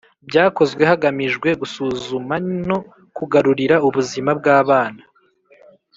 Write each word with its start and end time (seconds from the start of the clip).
Byakozwe 0.29 0.81
hagamijwe 0.91 1.49
gusuzuma 1.61 2.35
no 2.67 2.77
kugarurira 3.17 3.75
ubuzima 3.87 4.31
bw’abana 4.39 5.01